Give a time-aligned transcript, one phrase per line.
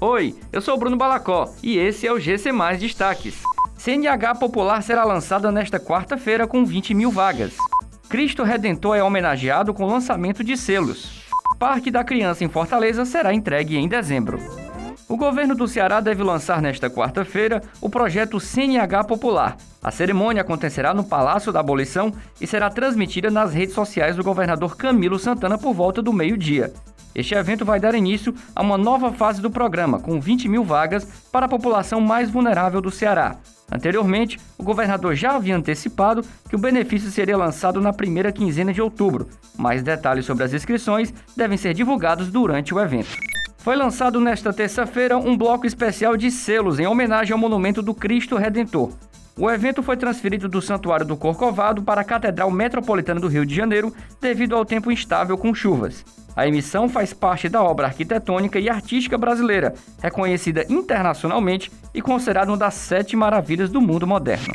[0.00, 3.42] Oi, eu sou o Bruno Balacó e esse é o GC Mais Destaques.
[3.78, 7.56] CNH Popular será lançada nesta quarta-feira com 20 mil vagas.
[8.08, 11.24] Cristo Redentor é homenageado com lançamento de selos.
[11.58, 14.38] Parque da Criança em Fortaleza será entregue em dezembro.
[15.08, 19.56] O governo do Ceará deve lançar nesta quarta-feira o projeto CNH Popular.
[19.82, 24.76] A cerimônia acontecerá no Palácio da Abolição e será transmitida nas redes sociais do governador
[24.76, 26.72] Camilo Santana por volta do meio-dia.
[27.14, 31.04] Este evento vai dar início a uma nova fase do programa, com 20 mil vagas
[31.30, 33.36] para a população mais vulnerável do Ceará.
[33.70, 38.82] Anteriormente, o governador já havia antecipado que o benefício seria lançado na primeira quinzena de
[38.82, 39.28] outubro.
[39.56, 43.16] Mais detalhes sobre as inscrições devem ser divulgados durante o evento.
[43.58, 48.36] Foi lançado nesta terça-feira um bloco especial de selos em homenagem ao monumento do Cristo
[48.36, 48.92] Redentor.
[49.36, 53.52] O evento foi transferido do Santuário do Corcovado para a Catedral Metropolitana do Rio de
[53.52, 56.04] Janeiro devido ao tempo instável com chuvas.
[56.36, 62.56] A emissão faz parte da obra arquitetônica e artística brasileira, reconhecida internacionalmente e considerada uma
[62.56, 64.54] das sete maravilhas do mundo moderno.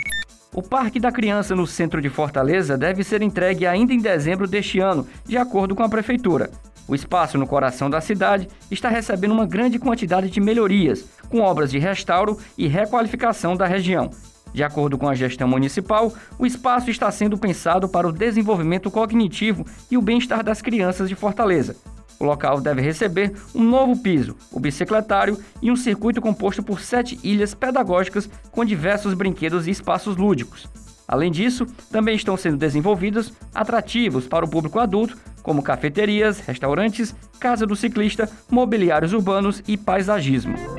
[0.53, 4.79] O Parque da Criança no centro de Fortaleza deve ser entregue ainda em dezembro deste
[4.79, 6.49] ano, de acordo com a Prefeitura.
[6.87, 11.69] O espaço no coração da cidade está recebendo uma grande quantidade de melhorias, com obras
[11.69, 14.09] de restauro e requalificação da região,
[14.53, 19.65] de acordo com a gestão municipal, o espaço está sendo pensado para o desenvolvimento cognitivo
[19.89, 21.75] e o bem-estar das crianças de Fortaleza.
[22.19, 27.17] O local deve receber um novo piso, o bicicletário e um circuito composto por sete
[27.23, 30.67] ilhas pedagógicas com diversos brinquedos e espaços lúdicos.
[31.07, 37.65] Além disso, também estão sendo desenvolvidos atrativos para o público adulto, como cafeterias, restaurantes, casa
[37.65, 40.78] do ciclista, mobiliários urbanos e paisagismo.